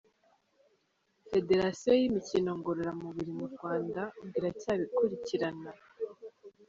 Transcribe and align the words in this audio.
Federasiyo 1.31 1.91
y’imikino 1.99 2.51
ngororamubiri 2.59 3.31
mu 3.39 3.45
Rwanda 3.53 4.01
ngo 4.23 4.33
iracyabikurikirana. 4.39 5.69